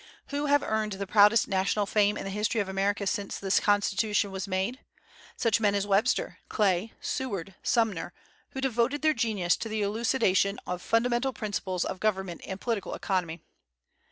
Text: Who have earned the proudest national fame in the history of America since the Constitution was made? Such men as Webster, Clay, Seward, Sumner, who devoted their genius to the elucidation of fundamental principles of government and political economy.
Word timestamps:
Who 0.29 0.47
have 0.47 0.63
earned 0.63 0.93
the 0.93 1.05
proudest 1.05 1.47
national 1.47 1.85
fame 1.85 2.17
in 2.17 2.23
the 2.23 2.31
history 2.31 2.59
of 2.59 2.67
America 2.67 3.05
since 3.05 3.37
the 3.37 3.51
Constitution 3.51 4.31
was 4.31 4.47
made? 4.47 4.79
Such 5.37 5.59
men 5.59 5.75
as 5.75 5.85
Webster, 5.85 6.39
Clay, 6.49 6.93
Seward, 6.99 7.53
Sumner, 7.61 8.11
who 8.49 8.61
devoted 8.61 9.03
their 9.03 9.13
genius 9.13 9.55
to 9.57 9.69
the 9.69 9.83
elucidation 9.83 10.57
of 10.65 10.81
fundamental 10.81 11.33
principles 11.33 11.85
of 11.85 11.99
government 11.99 12.41
and 12.47 12.59
political 12.59 12.95
economy. 12.95 13.41